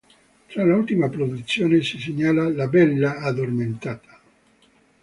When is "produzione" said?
1.09-1.83